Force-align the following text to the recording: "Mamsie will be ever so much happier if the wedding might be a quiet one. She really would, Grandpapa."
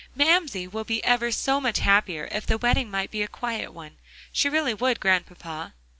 "Mamsie 0.15 0.67
will 0.67 0.83
be 0.83 1.03
ever 1.03 1.29
so 1.31 1.61
much 1.61 1.77
happier 1.77 2.27
if 2.31 2.47
the 2.47 2.57
wedding 2.57 2.89
might 2.89 3.11
be 3.11 3.21
a 3.21 3.27
quiet 3.27 3.71
one. 3.71 3.97
She 4.31 4.49
really 4.49 4.73
would, 4.73 4.99
Grandpapa." 4.99 5.73